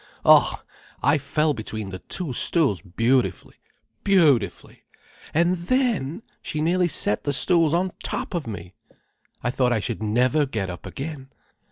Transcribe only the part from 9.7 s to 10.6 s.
I should never